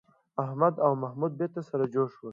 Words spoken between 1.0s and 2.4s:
محمود بېرته سره جوړ شول